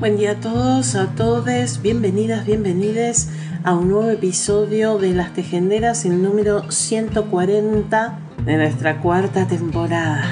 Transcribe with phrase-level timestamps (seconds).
[0.00, 3.28] Buen día a todos, a todos, bienvenidas, bienvenides
[3.64, 10.24] a un nuevo episodio de Las Tejenderas, el número 140 de nuestra cuarta temporada.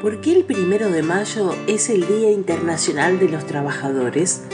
[0.00, 4.44] ¿Por qué el primero de mayo es el Día Internacional de los Trabajadores?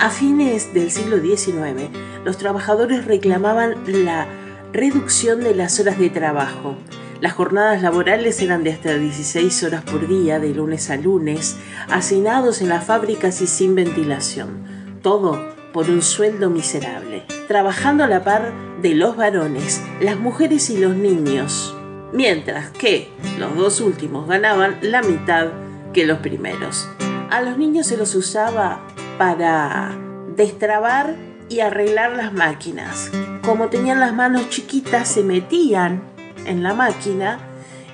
[0.00, 1.88] A fines del siglo XIX,
[2.24, 4.26] los trabajadores reclamaban la
[4.72, 6.76] reducción de las horas de trabajo.
[7.20, 11.56] Las jornadas laborales eran de hasta 16 horas por día, de lunes a lunes,
[11.88, 14.64] hacinados en las fábricas y sin ventilación.
[15.00, 20.76] Todo por un sueldo miserable, trabajando a la par de los varones, las mujeres y
[20.76, 21.74] los niños,
[22.12, 25.48] mientras que los dos últimos ganaban la mitad
[25.92, 26.88] que los primeros.
[27.30, 28.80] A los niños se los usaba
[29.18, 29.92] para
[30.36, 31.14] destrabar
[31.48, 33.10] y arreglar las máquinas.
[33.42, 36.02] Como tenían las manos chiquitas, se metían
[36.46, 37.38] en la máquina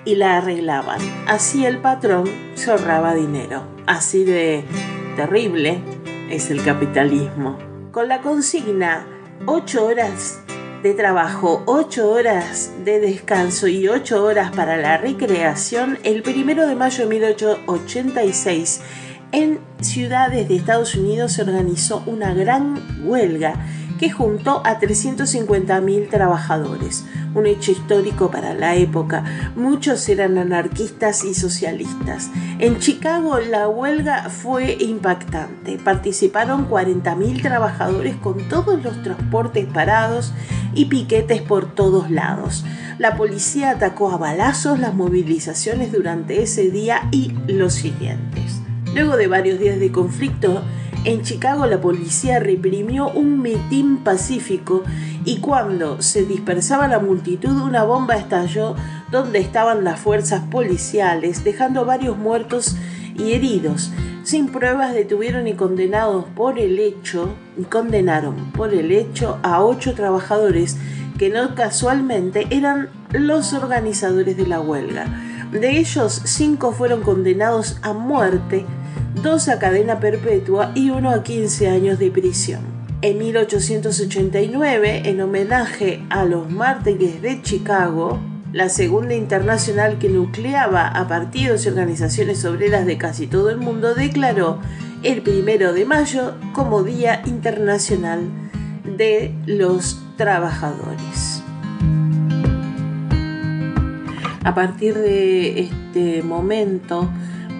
[0.04, 1.00] y la arreglaban.
[1.26, 3.64] Así el patrón se ahorraba dinero.
[3.86, 4.64] Así de
[5.16, 5.82] terrible
[6.30, 7.58] es el capitalismo.
[7.90, 9.06] Con la consigna
[9.46, 10.40] 8 horas
[10.82, 16.74] de trabajo, 8 horas de descanso y 8 horas para la recreación, el primero de
[16.76, 18.80] mayo de 1886
[19.32, 23.54] en ciudades de Estados Unidos se organizó una gran huelga
[24.00, 27.04] que juntó a 350.000 trabajadores,
[27.34, 29.24] un hecho histórico para la época.
[29.56, 32.30] Muchos eran anarquistas y socialistas.
[32.58, 35.76] En Chicago la huelga fue impactante.
[35.76, 40.32] Participaron 40.000 trabajadores con todos los transportes parados
[40.74, 42.64] y piquetes por todos lados.
[42.98, 48.59] La policía atacó a balazos las movilizaciones durante ese día y los siguientes.
[48.94, 50.62] Luego de varios días de conflicto,
[51.04, 54.82] en Chicago la policía reprimió un mitin pacífico
[55.24, 58.74] y cuando se dispersaba la multitud una bomba estalló
[59.10, 62.76] donde estaban las fuerzas policiales, dejando varios muertos
[63.16, 63.92] y heridos.
[64.24, 69.94] Sin pruebas detuvieron y condenados por el hecho, y condenaron por el hecho a ocho
[69.94, 70.76] trabajadores
[71.16, 75.06] que no casualmente eran los organizadores de la huelga.
[75.52, 78.66] De ellos, cinco fueron condenados a muerte
[79.14, 82.60] dos a cadena perpetua y uno a 15 años de prisión.
[83.02, 88.20] En 1889, en homenaje a los mártires de Chicago,
[88.52, 93.94] la segunda internacional que nucleaba a partidos y organizaciones obreras de casi todo el mundo
[93.94, 94.58] declaró
[95.02, 98.28] el primero de mayo como Día Internacional
[98.84, 101.42] de los Trabajadores.
[104.42, 107.08] A partir de este momento,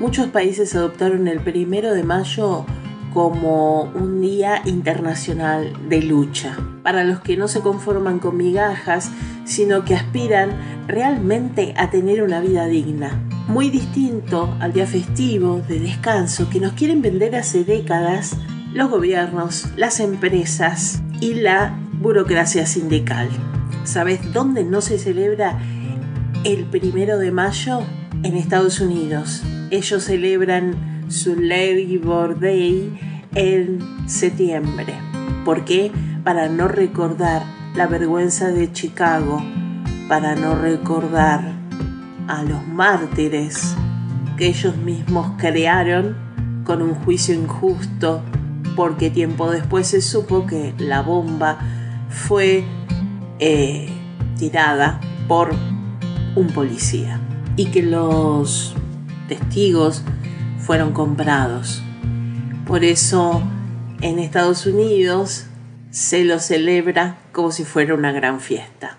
[0.00, 2.64] Muchos países adoptaron el primero de mayo
[3.12, 9.10] como un día internacional de lucha, para los que no se conforman con migajas,
[9.44, 10.52] sino que aspiran
[10.86, 13.10] realmente a tener una vida digna.
[13.46, 18.38] Muy distinto al día festivo de descanso que nos quieren vender hace décadas
[18.72, 23.28] los gobiernos, las empresas y la burocracia sindical.
[23.84, 25.58] ¿Sabes dónde no se celebra
[26.44, 27.82] el primero de mayo?
[28.22, 34.92] En Estados Unidos ellos celebran su Labor Day en septiembre.
[35.44, 35.90] ¿Por qué?
[36.22, 37.42] Para no recordar
[37.74, 39.42] la vergüenza de Chicago,
[40.06, 41.54] para no recordar
[42.28, 43.74] a los mártires
[44.36, 46.14] que ellos mismos crearon
[46.64, 48.22] con un juicio injusto,
[48.76, 51.58] porque tiempo después se supo que la bomba
[52.10, 52.64] fue
[53.38, 53.88] eh,
[54.36, 55.54] tirada por
[56.36, 57.18] un policía
[57.56, 58.74] y que los
[59.28, 60.02] testigos
[60.58, 61.82] fueron comprados.
[62.66, 63.42] Por eso
[64.00, 65.46] en Estados Unidos
[65.90, 68.98] se lo celebra como si fuera una gran fiesta.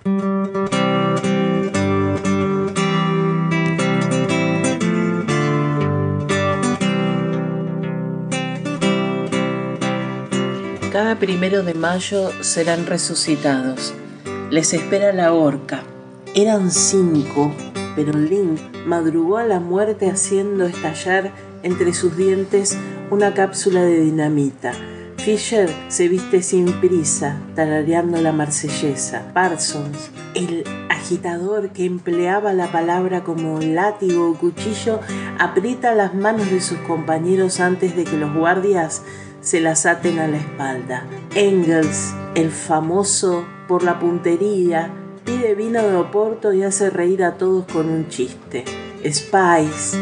[10.92, 13.94] Cada primero de mayo serán resucitados.
[14.50, 15.84] Les espera la horca.
[16.36, 17.54] Eran cinco
[18.04, 21.32] pero Link madrugó a la muerte haciendo estallar
[21.62, 22.76] entre sus dientes
[23.12, 24.74] una cápsula de dinamita.
[25.18, 29.32] Fisher se viste sin prisa, tarareando la marsellesa.
[29.36, 35.00] Parsons, el agitador que empleaba la palabra como látigo o cuchillo,
[35.38, 39.04] aprieta las manos de sus compañeros antes de que los guardias
[39.42, 41.06] se las aten a la espalda.
[41.36, 44.92] Engels, el famoso por la puntería,
[45.24, 48.64] pide vino de Oporto y hace reír a todos con un chiste.
[49.04, 49.98] Spice,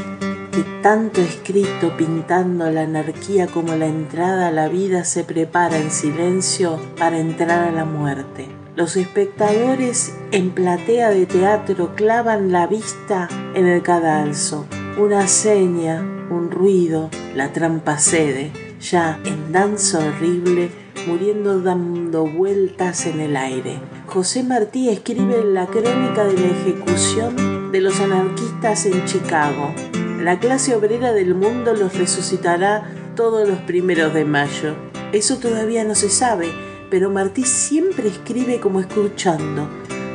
[0.52, 5.92] que tanto escrito pintando la anarquía como la entrada a la vida se prepara en
[5.92, 8.48] silencio para entrar a la muerte.
[8.76, 14.66] Los espectadores en platea de teatro clavan la vista en el cadalso.
[14.98, 20.72] Una seña, un ruido, la trampa cede, ya en danza horrible,
[21.08, 23.80] muriendo dando vueltas en el aire.
[24.08, 29.74] José Martí escribe la crónica de la ejecución de los anarquistas en Chicago.
[30.20, 34.76] La clase obrera del mundo los resucitará todos los primeros de mayo.
[35.14, 36.50] Eso todavía no se sabe,
[36.90, 39.68] pero Martí siempre escribe como escuchando,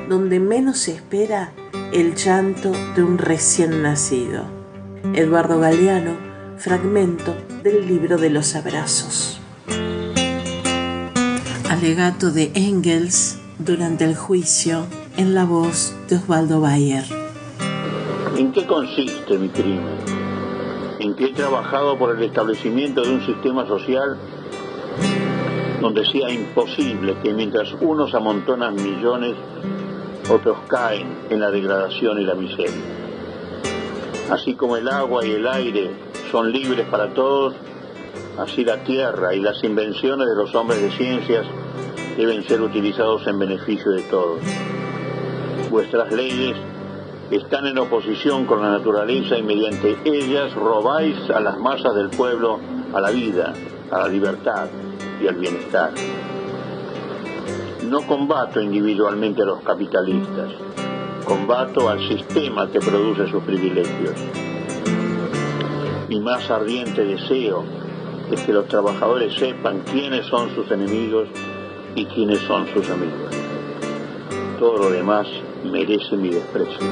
[0.08, 1.52] donde menos se espera
[1.92, 4.44] el llanto de un recién nacido.
[5.14, 6.16] Eduardo Galeano,
[6.56, 9.40] fragmento del libro de los abrazos.
[11.84, 14.86] Alegato de Engels durante el juicio
[15.19, 17.04] en la voz de Osvaldo Bayer.
[18.38, 19.98] ¿En qué consiste mi crimen?
[20.98, 24.16] En que he trabajado por el establecimiento de un sistema social
[25.82, 29.34] donde sea imposible que mientras unos amontonan millones,
[30.31, 32.82] otros caen en la degradación y la miseria.
[34.31, 35.90] Así como el agua y el aire
[36.31, 37.54] son libres para todos,
[38.38, 41.46] así la tierra y las invenciones de los hombres de ciencias
[42.16, 44.40] deben ser utilizados en beneficio de todos.
[45.70, 46.56] Vuestras leyes
[47.31, 52.60] están en oposición con la naturaleza y mediante ellas robáis a las masas del pueblo
[52.92, 53.52] a la vida,
[53.90, 54.69] a la libertad
[55.20, 55.92] y al bienestar.
[57.88, 60.50] No combato individualmente a los capitalistas,
[61.25, 64.14] combato al sistema que produce sus privilegios.
[66.08, 67.64] Mi más ardiente deseo
[68.34, 71.28] es que los trabajadores sepan quiénes son sus enemigos
[71.94, 73.34] y quiénes son sus amigos.
[74.58, 75.26] Todo lo demás
[75.64, 76.86] merece mi desprecio.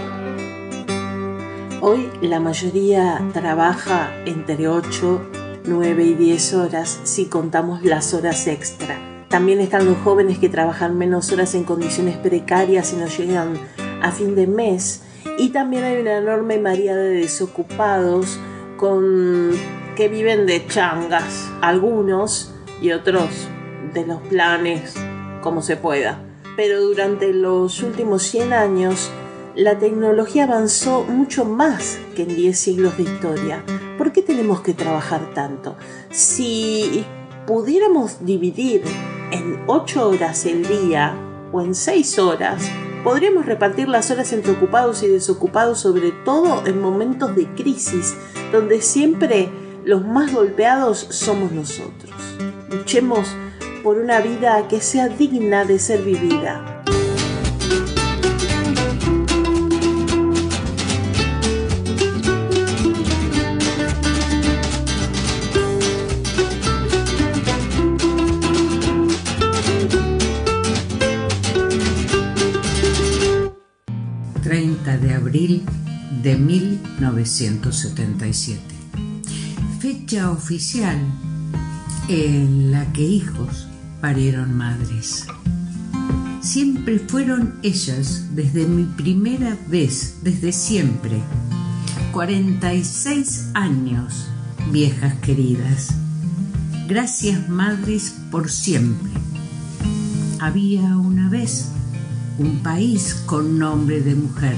[1.80, 5.20] Hoy la mayoría trabaja entre 8,
[5.64, 8.96] 9 y 10 horas si contamos las horas extra.
[9.28, 13.54] También están los jóvenes que trabajan menos horas en condiciones precarias y no llegan
[14.00, 15.02] a fin de mes.
[15.38, 18.38] Y también hay una enorme maría de desocupados
[18.76, 19.52] con
[19.96, 23.48] que viven de changas, algunos y otros
[23.92, 24.94] de los planes
[25.42, 26.18] como se pueda.
[26.56, 29.10] Pero durante los últimos 100 años,
[29.54, 33.64] la tecnología avanzó mucho más que en 10 siglos de historia.
[33.98, 35.76] ¿Por qué tenemos que trabajar tanto?
[36.10, 37.04] Si
[37.46, 38.82] pudiéramos dividir
[39.30, 41.14] en 8 horas el día
[41.52, 42.70] o en 6 horas,
[43.04, 48.16] podríamos repartir las horas entre ocupados y desocupados, sobre todo en momentos de crisis,
[48.52, 49.50] donde siempre
[49.84, 52.14] los más golpeados somos nosotros.
[52.70, 53.28] Luchemos
[53.82, 56.82] por una vida que sea digna de ser vivida.
[74.98, 75.64] de abril
[76.22, 78.71] de 1977.
[80.12, 80.98] Oficial
[82.06, 83.66] en la que hijos
[84.02, 85.26] parieron madres.
[86.42, 91.22] Siempre fueron ellas, desde mi primera vez, desde siempre.
[92.12, 94.26] 46 años,
[94.70, 95.94] viejas queridas.
[96.86, 99.12] Gracias, madres, por siempre.
[100.40, 101.70] Había una vez
[102.38, 104.56] un país con nombre de mujer,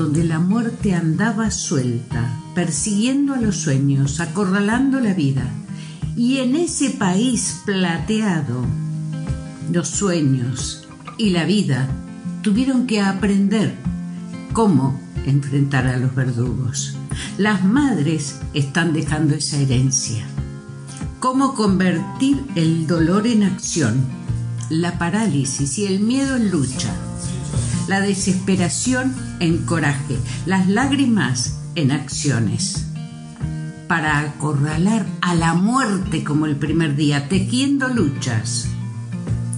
[0.00, 5.42] donde la muerte andaba suelta, persiguiendo a los sueños, acorralando la vida
[6.16, 8.64] y en ese país plateado,
[9.70, 10.88] los sueños
[11.18, 11.86] y la vida
[12.40, 13.74] tuvieron que aprender
[14.54, 16.96] cómo enfrentar a los verdugos.
[17.36, 20.24] Las madres están dejando esa herencia.
[21.18, 24.02] Cómo convertir el dolor en acción,
[24.70, 26.90] la parálisis y el miedo en lucha,
[27.90, 30.16] la desesperación en coraje,
[30.46, 32.86] las lágrimas en acciones
[33.88, 38.68] para acorralar a la muerte como el primer día, tejiendo luchas,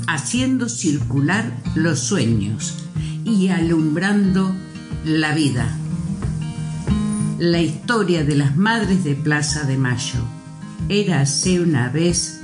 [0.07, 2.79] haciendo circular los sueños
[3.27, 4.57] y alumbrando
[5.05, 5.69] la vida.
[7.39, 10.21] La historia de las madres de Plaza de Mayo.
[10.89, 12.41] Érase una vez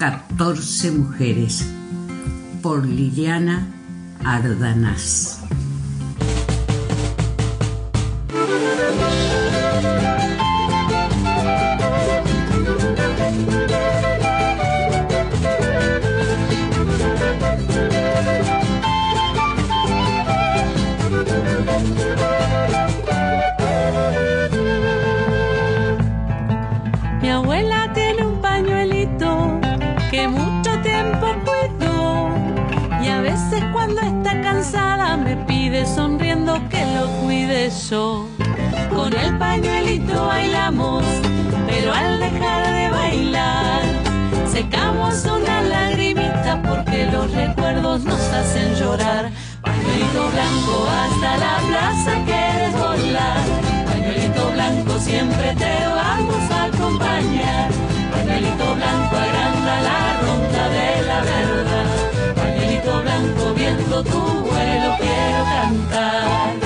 [0.00, 1.64] 14 mujeres
[2.60, 3.68] por Liliana
[4.24, 5.38] Ardanaz.
[38.94, 41.04] Con el pañuelito bailamos,
[41.66, 43.82] pero al dejar de bailar,
[44.50, 49.30] secamos una lagrimita porque los recuerdos nos hacen llorar.
[49.60, 53.44] Pañuelito blanco hasta la plaza quieres volar.
[53.86, 57.70] Pañuelito blanco siempre te vamos a acompañar.
[58.12, 61.86] Pañuelito blanco agranda la ronda de la verdad.
[62.36, 64.51] Pañuelito blanco viendo tu
[65.62, 66.58] cantar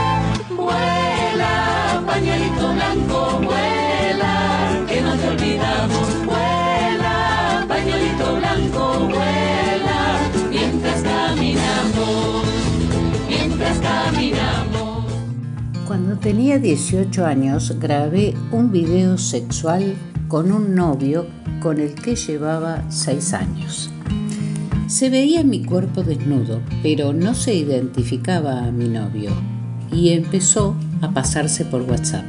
[0.56, 8.82] vuela, pañuelito blanco, vuela, que no te olvidamos, vuela, pañuelito blanco,
[9.14, 10.00] vuela,
[10.50, 12.44] mientras caminamos,
[13.28, 15.04] mientras caminamos.
[15.86, 19.94] Cuando tenía 18 años grabé un video sexual
[20.26, 21.26] con un novio
[21.60, 23.95] con el que llevaba 6 años.
[24.86, 29.30] Se veía mi cuerpo desnudo, pero no se identificaba a mi novio
[29.92, 32.24] y empezó a pasarse por WhatsApp.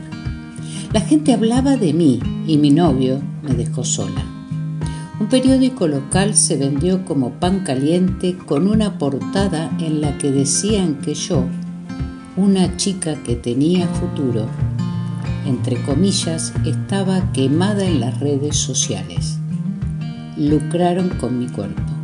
[0.91, 4.25] La gente hablaba de mí y mi novio me dejó sola.
[5.19, 10.95] Un periódico local se vendió como pan caliente con una portada en la que decían
[10.95, 11.45] que yo,
[12.37, 14.47] una chica que tenía futuro,
[15.45, 19.37] entre comillas, estaba quemada en las redes sociales.
[20.37, 21.96] Lucraron con mi cuerpo.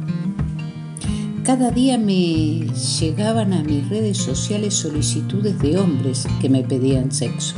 [1.44, 2.62] Cada día me
[3.00, 7.56] llegaban a mis redes sociales solicitudes de hombres que me pedían sexo.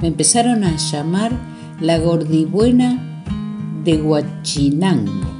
[0.00, 1.30] Me empezaron a llamar
[1.80, 3.22] la gordibuena
[3.84, 5.30] de Huachinango.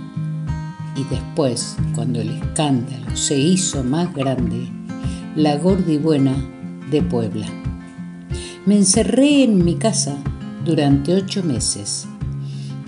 [0.94, 4.68] Y después, cuando el escándalo se hizo más grande,
[5.34, 6.36] la gordibuena
[6.88, 7.48] de Puebla.
[8.64, 10.16] Me encerré en mi casa
[10.64, 12.06] durante ocho meses.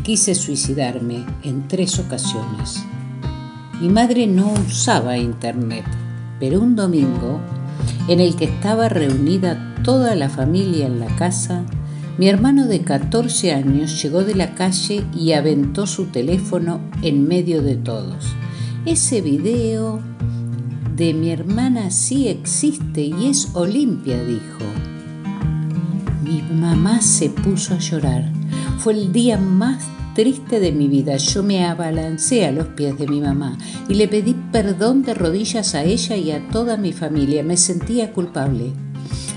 [0.04, 2.84] Quise suicidarme en tres ocasiones
[3.80, 5.84] mi madre no usaba internet,
[6.40, 7.40] pero un domingo,
[8.08, 11.64] en el que estaba reunida toda la familia en la casa,
[12.16, 17.62] mi hermano de 14 años llegó de la calle y aventó su teléfono en medio
[17.62, 18.26] de todos.
[18.86, 20.00] Ese video
[20.94, 24.64] de mi hermana sí existe y es Olimpia, dijo.
[26.22, 28.30] Mi mamá se puso a llorar.
[28.78, 33.08] Fue el día más triste de mi vida, yo me abalancé a los pies de
[33.08, 37.42] mi mamá y le pedí perdón de rodillas a ella y a toda mi familia.
[37.42, 38.72] Me sentía culpable.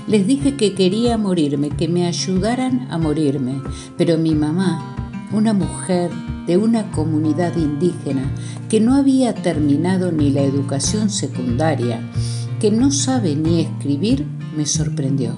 [0.06, 3.60] Les dije que quería morirme, que me ayudaran a morirme,
[3.98, 4.96] pero mi mamá,
[5.32, 6.10] una mujer
[6.46, 8.32] de una comunidad indígena
[8.70, 12.00] que no había terminado ni la educación secundaria,
[12.60, 14.24] que no sabe ni escribir,
[14.56, 15.36] me sorprendió.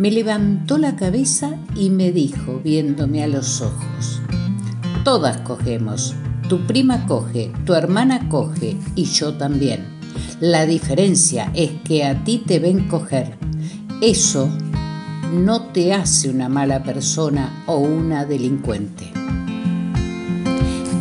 [0.00, 4.22] Me levantó la cabeza y me dijo, viéndome a los ojos,
[5.04, 6.14] todas cogemos,
[6.48, 9.84] tu prima coge, tu hermana coge y yo también.
[10.40, 13.36] La diferencia es que a ti te ven coger.
[14.00, 14.48] Eso
[15.34, 19.12] no te hace una mala persona o una delincuente.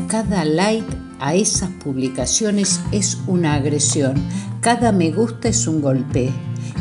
[0.09, 4.15] Cada like a esas publicaciones es una agresión,
[4.59, 6.33] cada me gusta es un golpe,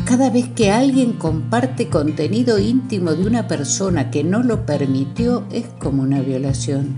[0.09, 5.67] cada vez que alguien comparte contenido íntimo de una persona que no lo permitió es
[5.77, 6.95] como una violación.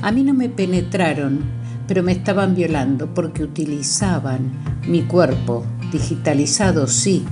[0.00, 1.40] A mí no me penetraron,
[1.86, 4.52] pero me estaban violando porque utilizaban
[4.88, 7.26] mi cuerpo, digitalizado sí,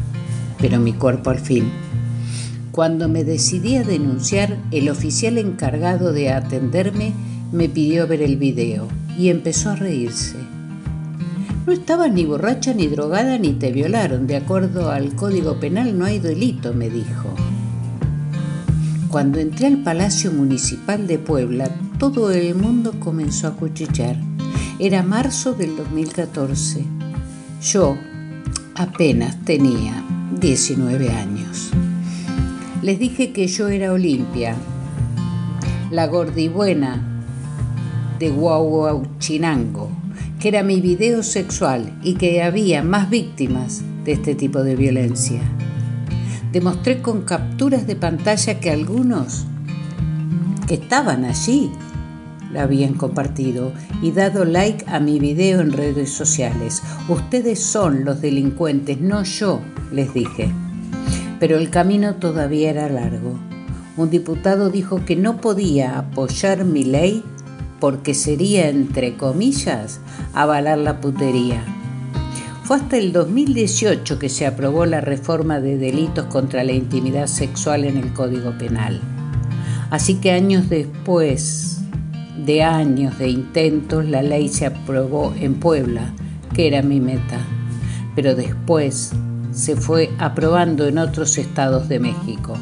[0.61, 1.73] pero mi cuerpo al fin.
[2.71, 7.15] Cuando me decidí a denunciar, el oficial encargado de atenderme
[7.51, 8.87] me pidió ver el video
[9.17, 10.58] y empezó a reírse.
[11.69, 14.27] No estabas ni borracha ni drogada ni te violaron.
[14.27, 17.29] De acuerdo al Código Penal no hay delito, me dijo.
[19.11, 24.17] Cuando entré al Palacio Municipal de Puebla, todo el mundo comenzó a cuchillar.
[24.79, 26.87] Era marzo del 2014.
[27.61, 27.99] Yo
[28.75, 30.03] apenas tenía
[30.41, 31.69] 19 años.
[32.81, 34.57] Les dije que yo era Olimpia,
[35.91, 37.03] la gordibuena
[38.19, 38.33] de
[39.19, 39.91] Chinango,
[40.39, 45.41] que era mi video sexual y que había más víctimas de este tipo de violencia.
[46.53, 49.47] Demostré con capturas de pantalla que algunos
[50.67, 51.71] que estaban allí
[52.53, 56.83] la habían compartido y dado like a mi video en redes sociales.
[57.09, 59.61] Ustedes son los delincuentes, no yo,
[59.93, 60.51] les dije.
[61.41, 63.39] Pero el camino todavía era largo.
[63.97, 67.25] Un diputado dijo que no podía apoyar mi ley
[67.81, 70.01] porque sería, entre comillas,
[70.35, 71.65] avalar la putería.
[72.65, 77.85] Fue hasta el 2018 que se aprobó la reforma de delitos contra la intimidad sexual
[77.85, 79.01] en el Código Penal.
[79.91, 81.81] Así que años después
[82.45, 86.13] de años de intentos, la ley se aprobó en Puebla,
[86.55, 87.39] que era mi meta.
[88.15, 89.13] Pero después
[89.53, 92.55] se fue aprobando en otros estados de México.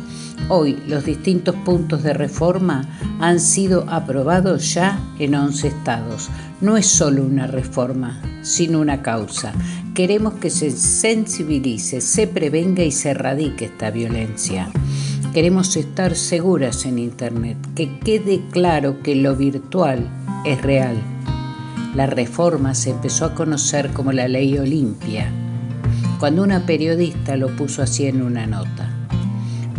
[0.49, 2.85] Hoy los distintos puntos de reforma
[3.21, 6.29] han sido aprobados ya en 11 estados.
[6.61, 9.53] No es solo una reforma, sino una causa.
[9.95, 14.71] Queremos que se sensibilice, se prevenga y se erradique esta violencia.
[15.35, 20.09] Queremos estar seguras en Internet, que quede claro que lo virtual
[20.45, 20.97] es real.
[21.95, 25.29] La reforma se empezó a conocer como la ley Olimpia,
[26.21, 28.96] cuando una periodista lo puso así en una nota.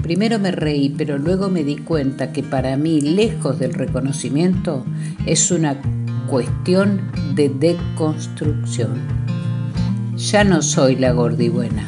[0.07, 4.85] Primero me reí, pero luego me di cuenta que para mí, lejos del reconocimiento,
[5.25, 5.81] es una
[6.29, 7.01] cuestión
[7.35, 9.01] de deconstrucción.
[10.15, 11.85] Ya no soy la gordibuena.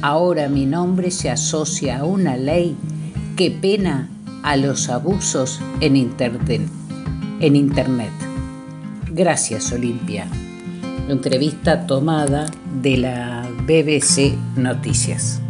[0.00, 2.74] Ahora mi nombre se asocia a una ley
[3.36, 4.08] que pena
[4.42, 6.62] a los abusos en Internet.
[9.12, 10.26] Gracias, Olimpia.
[11.10, 12.46] Entrevista tomada
[12.80, 15.42] de la BBC Noticias.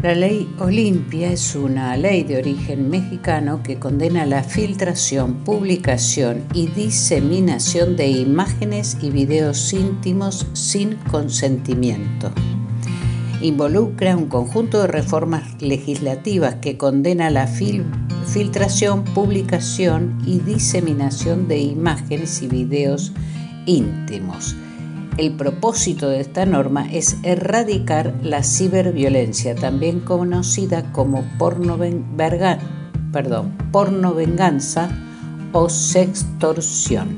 [0.00, 6.68] La ley Olimpia es una ley de origen mexicano que condena la filtración, publicación y
[6.68, 12.30] diseminación de imágenes y videos íntimos sin consentimiento.
[13.40, 22.40] Involucra un conjunto de reformas legislativas que condena la filtración, publicación y diseminación de imágenes
[22.40, 23.12] y videos
[23.66, 24.54] íntimos
[25.18, 31.76] el propósito de esta norma es erradicar la ciberviolencia, también conocida como porno,
[33.12, 34.88] perdón, porno venganza
[35.52, 37.08] o sextorsión.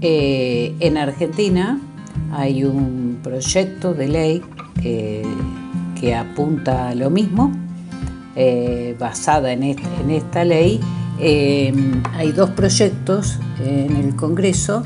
[0.00, 1.78] Eh, en Argentina
[2.32, 4.42] hay un proyecto de ley
[4.82, 7.52] que apunta a lo mismo,
[8.34, 9.62] eh, basada en,
[10.10, 10.80] esta ley.
[11.18, 11.72] Eh,
[12.14, 14.82] hay dos proyectos en el Congreso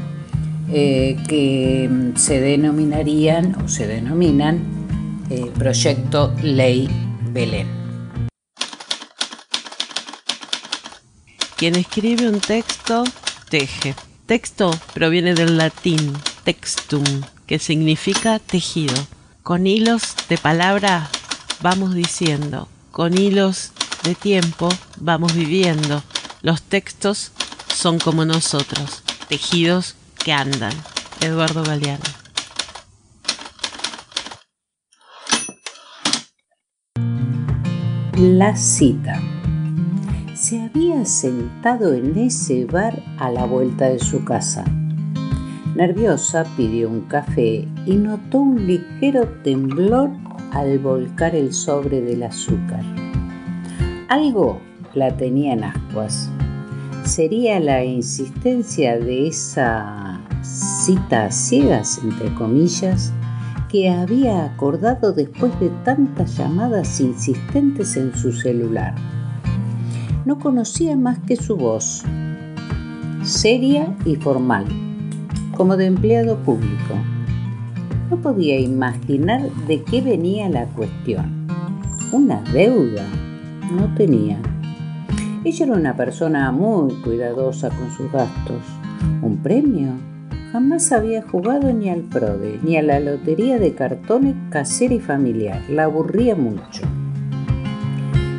[0.73, 4.63] eh, que mm, se denominarían o se denominan
[5.29, 6.89] eh, Proyecto Ley
[7.33, 7.67] Belén.
[11.57, 13.05] Quien escribe un texto
[13.49, 13.95] teje.
[14.27, 16.13] Texto proviene del latín
[16.45, 17.05] textum,
[17.47, 18.95] que significa tejido.
[19.43, 21.11] Con hilos de palabra
[21.61, 23.73] vamos diciendo, con hilos
[24.05, 26.03] de tiempo vamos viviendo.
[26.43, 27.33] Los textos
[27.75, 30.73] son como nosotros, tejidos que andan.
[31.21, 32.05] Eduardo Galeano.
[38.17, 39.21] La cita.
[40.35, 44.65] Se había sentado en ese bar a la vuelta de su casa.
[45.75, 50.11] Nerviosa pidió un café y notó un ligero temblor
[50.53, 52.83] al volcar el sobre del azúcar.
[54.09, 54.61] Algo
[54.95, 56.29] la tenía en ascuas.
[57.05, 60.10] Sería la insistencia de esa
[60.43, 63.13] citas ciegas, entre comillas,
[63.69, 68.95] que había acordado después de tantas llamadas insistentes en su celular.
[70.25, 72.03] No conocía más que su voz,
[73.23, 74.67] seria y formal,
[75.57, 76.95] como de empleado público.
[78.11, 81.47] No podía imaginar de qué venía la cuestión.
[82.13, 83.07] Una deuda
[83.71, 84.41] no tenía.
[85.45, 88.63] Ella era una persona muy cuidadosa con sus gastos.
[89.23, 90.10] ¿Un premio?
[90.53, 95.63] Jamás había jugado ni al prode, ni a la lotería de cartones casera y familiar.
[95.69, 96.83] La aburría mucho.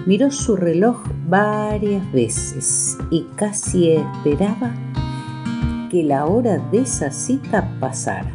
[0.05, 4.73] Miró su reloj varias veces y casi esperaba
[5.89, 8.31] que la hora de esa cita pasara.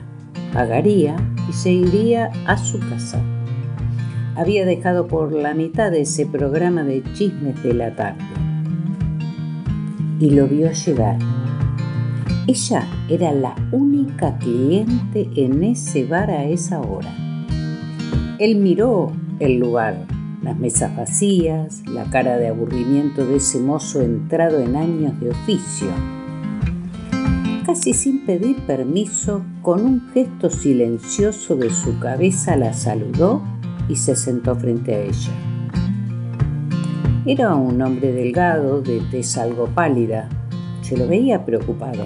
[0.54, 3.20] Pagaría y se iría a su casa.
[4.36, 8.24] Había dejado por la mitad de ese programa de chismes de la tarde.
[10.18, 11.18] Y lo vio llegar
[12.46, 17.12] ella era la única cliente en ese bar a esa hora.
[18.38, 20.06] Él miró el lugar,
[20.42, 25.88] las mesas vacías, la cara de aburrimiento de ese mozo entrado en años de oficio.
[27.64, 33.42] Casi sin pedir permiso, con un gesto silencioso de su cabeza la saludó
[33.88, 35.32] y se sentó frente a ella.
[37.26, 40.28] Era un hombre delgado, de tez algo pálida.
[40.82, 42.04] Se lo veía preocupado.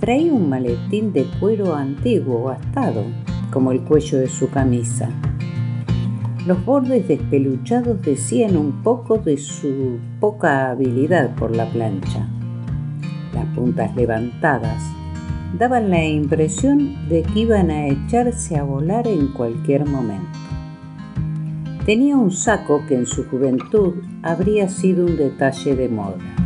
[0.00, 3.04] Traía un maletín de cuero antiguo, gastado,
[3.50, 5.08] como el cuello de su camisa.
[6.46, 12.28] Los bordes despeluchados decían un poco de su poca habilidad por la plancha.
[13.32, 14.82] Las puntas levantadas
[15.58, 20.38] daban la impresión de que iban a echarse a volar en cualquier momento.
[21.86, 26.45] Tenía un saco que en su juventud habría sido un detalle de moda.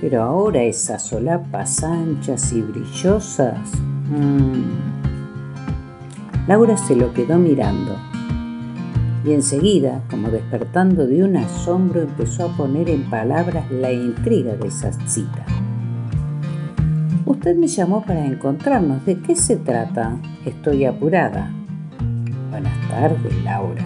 [0.00, 3.72] Pero ahora esas solapas anchas y brillosas...
[4.10, 4.98] Mmm.
[6.48, 7.96] Laura se lo quedó mirando
[9.24, 14.68] y enseguida, como despertando de un asombro, empezó a poner en palabras la intriga de
[14.68, 15.44] esa cita.
[17.26, 19.04] Usted me llamó para encontrarnos.
[19.04, 20.16] ¿De qué se trata?
[20.46, 21.50] Estoy apurada.
[22.50, 23.84] Buenas tardes, Laura.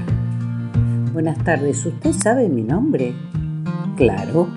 [1.12, 3.14] Buenas tardes, ¿usted sabe mi nombre?
[3.96, 4.48] Claro.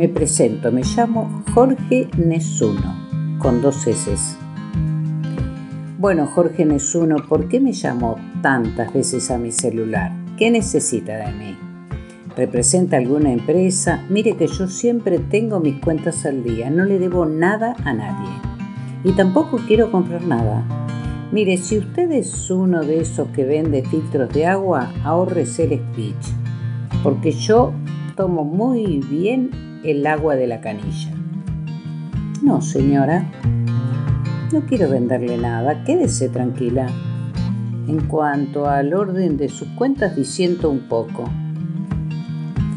[0.00, 4.10] Me presento, me llamo Jorge Nesuno, con dos S.
[5.98, 10.10] Bueno, Jorge Nesuno, ¿por qué me llamó tantas veces a mi celular?
[10.38, 11.54] ¿Qué necesita de mí?
[12.34, 14.02] ¿Representa alguna empresa?
[14.08, 18.30] Mire que yo siempre tengo mis cuentas al día, no le debo nada a nadie.
[19.04, 20.64] Y tampoco quiero comprar nada.
[21.30, 26.34] Mire, si usted es uno de esos que vende filtros de agua, ahorrese el speech,
[27.02, 27.74] porque yo
[28.16, 31.10] tomo muy bien el agua de la canilla.
[32.42, 33.30] No, señora,
[34.52, 36.88] no quiero venderle nada, quédese tranquila.
[37.86, 41.24] En cuanto al orden de sus cuentas, disiento un poco.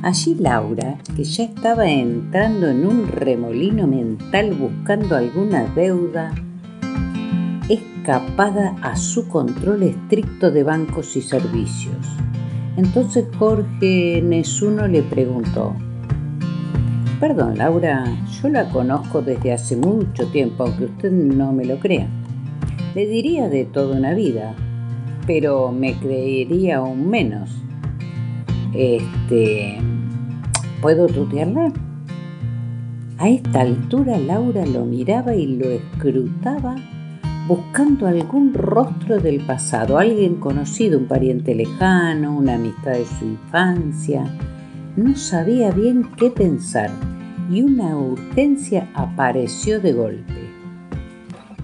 [0.01, 6.33] Allí Laura, que ya estaba entrando en un remolino mental buscando alguna deuda,
[7.69, 11.95] escapada a su control estricto de bancos y servicios.
[12.75, 15.73] Entonces Jorge Nesuno le preguntó,
[17.23, 18.03] Perdón, Laura,
[18.41, 22.05] yo la conozco desde hace mucho tiempo, aunque usted no me lo crea.
[22.95, 24.53] Le diría de toda una vida,
[25.25, 27.49] pero me creería aún menos.
[28.73, 29.77] Este.
[30.81, 31.71] ¿Puedo tutearla?
[33.19, 36.75] A esta altura Laura lo miraba y lo escrutaba
[37.47, 44.25] buscando algún rostro del pasado, alguien conocido, un pariente lejano, una amistad de su infancia.
[44.95, 46.91] No sabía bien qué pensar
[47.49, 50.51] y una urgencia apareció de golpe.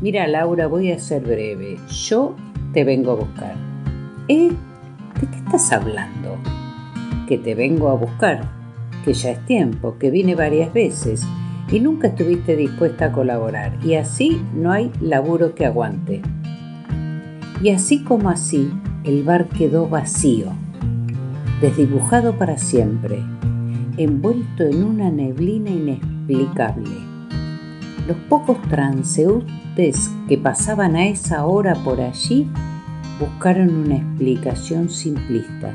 [0.02, 1.78] Mira, Laura, voy a ser breve.
[2.08, 2.36] Yo
[2.74, 3.56] te vengo a buscar.
[4.30, 4.50] ¿Eh?
[5.22, 6.38] ¿De qué estás hablando?
[7.28, 8.50] Que te vengo a buscar,
[9.06, 11.24] que ya es tiempo, que vine varias veces
[11.72, 16.24] y nunca estuviste dispuesta a colaborar y así no hay laburo que aguante.
[17.62, 18.72] Y así como así,
[19.04, 20.54] el bar quedó vacío,
[21.62, 23.24] desdibujado para siempre,
[23.98, 26.98] envuelto en una neblina inexplicable.
[28.08, 32.48] Los pocos transeúntes que pasaban a esa hora por allí
[33.20, 35.74] buscaron una explicación simplista,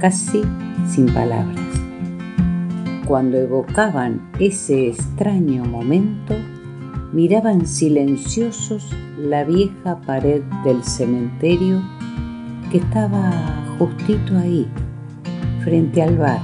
[0.00, 0.42] casi
[0.88, 1.80] sin palabras
[3.10, 6.32] cuando evocaban ese extraño momento,
[7.12, 11.82] miraban silenciosos la vieja pared del cementerio
[12.70, 14.66] que estaba justito ahí,
[15.64, 16.40] frente al bar,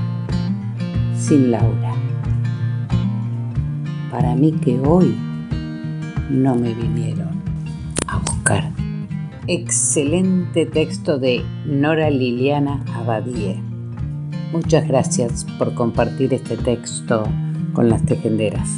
[1.15, 1.93] sin Laura.
[4.11, 5.15] Para mí que hoy
[6.31, 7.29] no me vinieron
[8.07, 8.71] a buscar.
[9.49, 13.61] Excelente texto de Nora Liliana Abadie.
[14.51, 17.25] Muchas gracias por compartir este texto
[17.75, 18.71] con las tejenderas.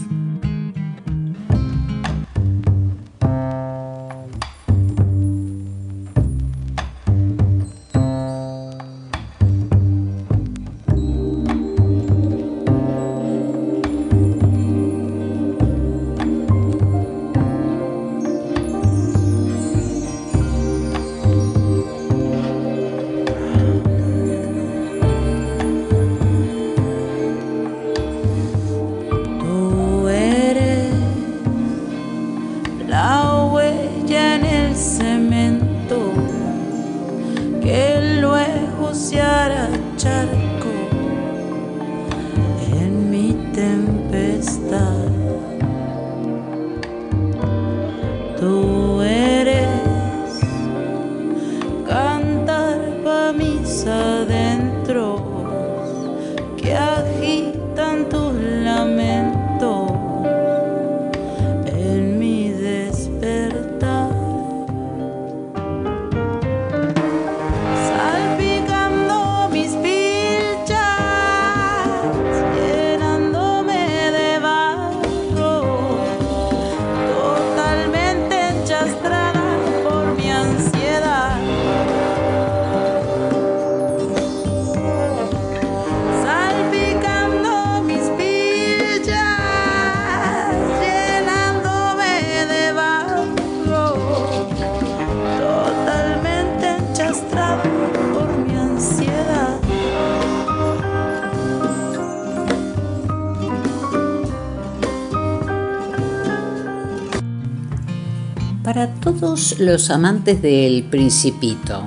[109.59, 111.85] Los amantes del Principito,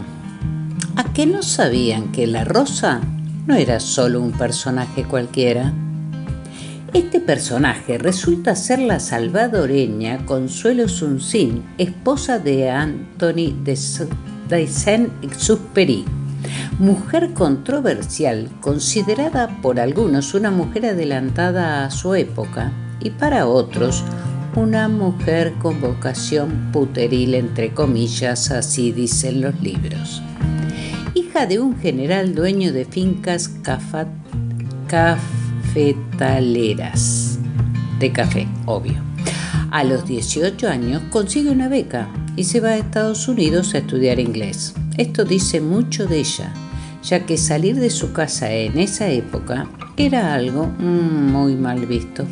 [0.95, 3.01] ¿a qué no sabían que la Rosa
[3.45, 5.73] no era solo un personaje cualquiera?
[6.93, 16.05] Este personaje resulta ser la salvadoreña Consuelo Sunsin, esposa de Anthony de Saint-Exupéry,
[16.79, 24.03] mujer controversial, considerada por algunos una mujer adelantada a su época y para otros
[24.55, 30.23] una mujer con vocación puteril, entre comillas, así dicen los libros.
[31.13, 33.51] Hija de un general dueño de fincas
[34.87, 37.37] cafetaleras,
[37.99, 38.95] de café, obvio.
[39.71, 44.19] A los 18 años consigue una beca y se va a Estados Unidos a estudiar
[44.19, 44.73] inglés.
[44.97, 46.51] Esto dice mucho de ella,
[47.03, 52.25] ya que salir de su casa en esa época era algo muy mal visto.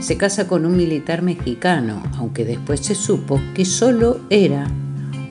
[0.00, 4.66] Se casa con un militar mexicano, aunque después se supo que solo era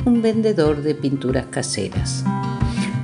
[0.06, 2.24] un vendedor de pinturas caseras.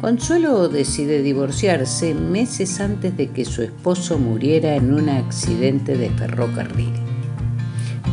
[0.02, 6.94] Consuelo decide divorciarse meses antes de que su esposo muriera en un accidente de ferrocarril.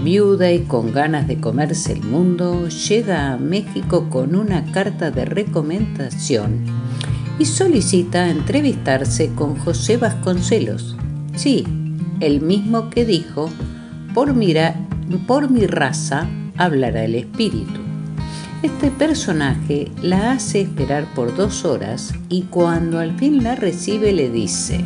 [0.05, 5.25] Viuda y con ganas de comerse el mundo, llega a México con una carta de
[5.25, 6.65] recomendación
[7.39, 10.97] y solicita entrevistarse con José Vasconcelos.
[11.35, 11.67] Sí,
[12.21, 13.51] el mismo que dijo,
[14.15, 14.75] por, mira-
[15.27, 16.27] por mi raza
[16.57, 17.81] hablará el espíritu.
[18.63, 24.31] Este personaje la hace esperar por dos horas y cuando al fin la recibe le
[24.31, 24.85] dice,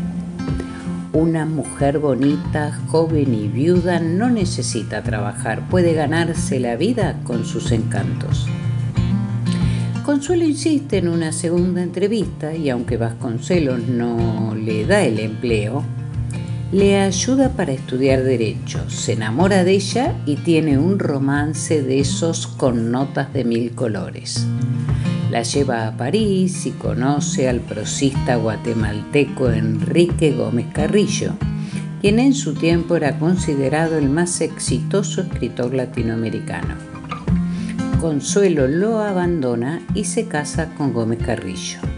[1.15, 7.73] una mujer bonita, joven y viuda no necesita trabajar, puede ganarse la vida con sus
[7.73, 8.47] encantos.
[10.05, 15.85] Consuelo insiste en una segunda entrevista y aunque Vasconcelos no le da el empleo,
[16.73, 22.47] le ayuda para estudiar derecho, se enamora de ella y tiene un romance de esos
[22.47, 24.47] con notas de mil colores.
[25.31, 31.35] La lleva a París y conoce al prosista guatemalteco Enrique Gómez Carrillo,
[32.01, 36.75] quien en su tiempo era considerado el más exitoso escritor latinoamericano.
[38.01, 41.92] Consuelo lo abandona y se casa con Gómez Carrillo.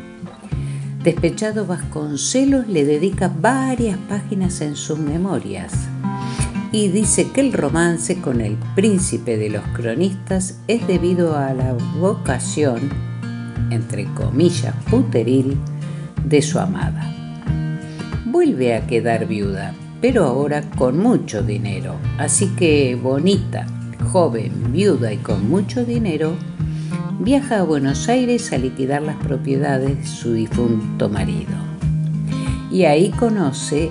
[1.05, 5.75] Despechado Vasconcelos le dedica varias páginas en sus memorias
[6.73, 11.75] y dice que el romance con el príncipe de los cronistas es debido a la
[11.99, 12.89] vocación,
[13.69, 15.59] entre comillas, puteril
[16.25, 17.15] de su amada.
[18.25, 23.67] Vuelve a quedar viuda, pero ahora con mucho dinero, así que bonita,
[24.11, 26.35] joven, viuda y con mucho dinero,
[27.21, 31.55] viaja a Buenos Aires a liquidar las propiedades de su difunto marido.
[32.71, 33.91] Y ahí conoce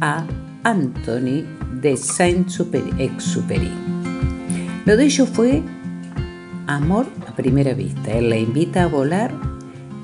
[0.00, 0.24] a
[0.64, 1.44] Anthony
[1.80, 3.70] de Saint-Exupéry.
[4.84, 5.62] Lo de ellos fue
[6.66, 8.12] amor a primera vista.
[8.12, 9.32] Él la invita a volar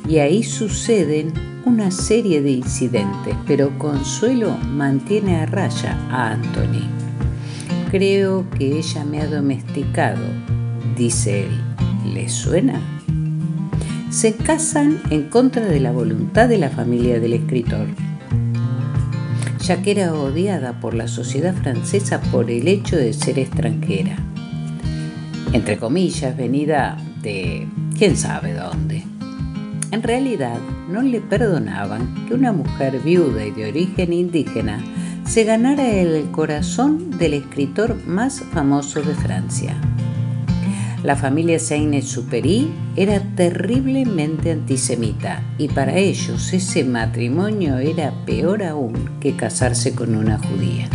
[0.09, 1.33] y ahí suceden
[1.65, 6.89] una serie de incidentes, pero Consuelo mantiene a raya a Anthony.
[7.91, 10.25] Creo que ella me ha domesticado,
[10.97, 11.72] dice él.
[12.05, 12.81] ¿Le suena?
[14.11, 17.87] Se casan en contra de la voluntad de la familia del escritor,
[19.61, 24.17] ya que era odiada por la sociedad francesa por el hecho de ser extranjera.
[25.53, 29.05] Entre comillas, venida de quién sabe dónde.
[29.93, 30.59] En realidad,
[30.91, 34.83] no le perdonaban que una mujer viuda y de origen indígena
[35.27, 39.77] se ganara el corazón del escritor más famoso de Francia.
[41.03, 49.35] La familia Saint-Exupéry era terriblemente antisemita y para ellos ese matrimonio era peor aún que
[49.35, 50.89] casarse con una judía.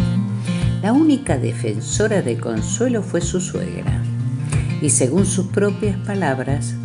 [0.81, 4.01] La única defensora de Consuelo fue su suegra
[4.81, 6.75] y según sus propias palabras,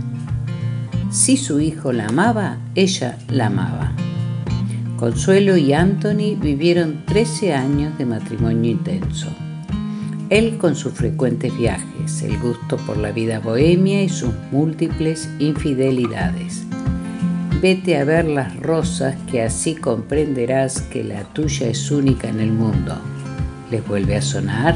[1.12, 3.92] si su hijo la amaba, ella la amaba.
[4.96, 9.28] Consuelo y Anthony vivieron 13 años de matrimonio intenso.
[10.32, 16.64] Él con sus frecuentes viajes, el gusto por la vida bohemia y sus múltiples infidelidades.
[17.60, 22.50] Vete a ver las rosas que así comprenderás que la tuya es única en el
[22.50, 22.96] mundo.
[23.70, 24.74] ¿Les vuelve a sonar?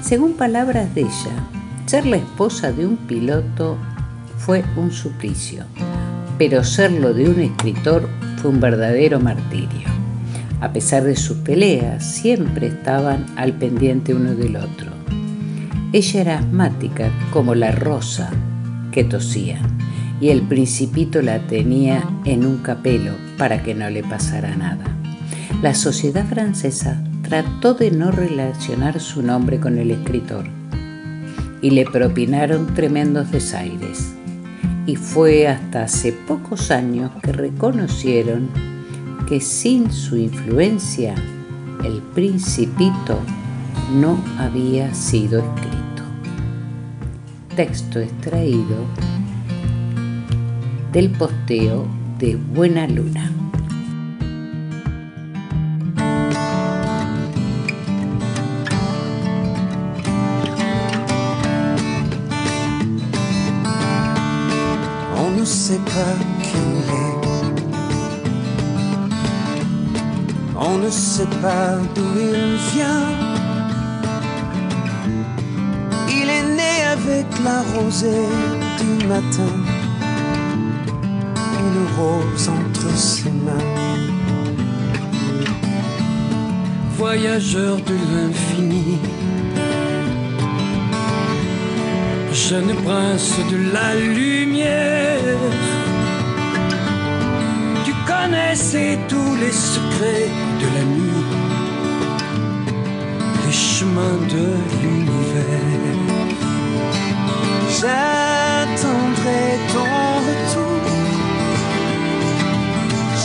[0.00, 1.48] Según palabras de ella,
[1.84, 3.76] ser la esposa de un piloto
[4.38, 5.64] fue un suplicio,
[6.38, 9.99] pero serlo de un escritor fue un verdadero martirio.
[10.60, 14.92] A pesar de sus peleas, siempre estaban al pendiente uno del otro.
[15.92, 18.30] Ella era asmática como la rosa
[18.92, 19.60] que tosía
[20.20, 24.84] y el principito la tenía en un capelo para que no le pasara nada.
[25.62, 30.44] La sociedad francesa trató de no relacionar su nombre con el escritor
[31.62, 34.14] y le propinaron tremendos desaires
[34.86, 38.48] y fue hasta hace pocos años que reconocieron
[39.30, 41.14] que sin su influencia
[41.84, 43.16] el principito
[43.94, 46.02] no había sido escrito.
[47.54, 48.84] Texto extraído
[50.90, 51.86] del posteo
[52.18, 53.30] de Buena Luna.
[70.90, 73.06] Ne sait pas d'où il vient.
[76.08, 78.26] Il est né avec la rosée
[78.80, 79.54] du matin,
[81.60, 83.70] une rose entre ses mains.
[86.98, 88.98] Voyageur de l'infini,
[92.32, 95.40] jeune prince de la lumière
[98.10, 101.24] connaissez tous les secrets de la nuit,
[103.46, 104.46] les chemins de
[104.80, 106.00] l'univers.
[107.78, 110.82] J'attendrai ton retour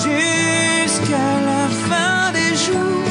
[0.03, 3.05] jusqu'à la fin des jours.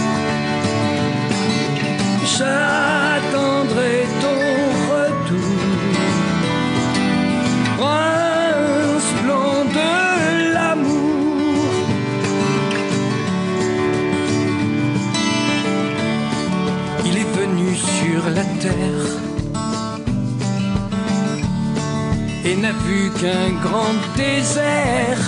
[22.44, 25.18] Et n'a vu qu'un grand désert.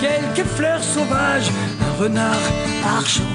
[0.00, 2.44] Quelques fleurs sauvages, un renard
[2.84, 3.33] argenté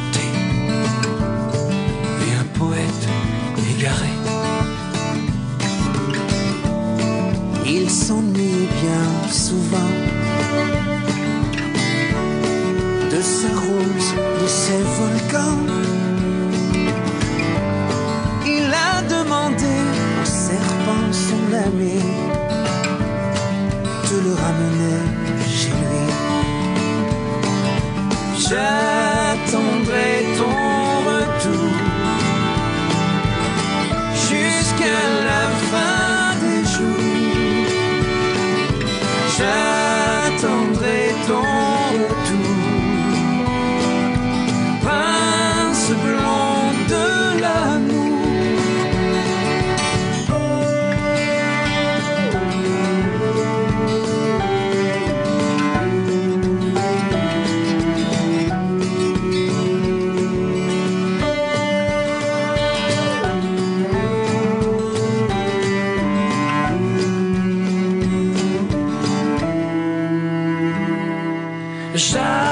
[72.00, 72.49] shine.